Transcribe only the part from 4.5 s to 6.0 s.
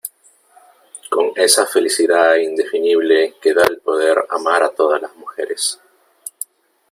a todas las mujeres.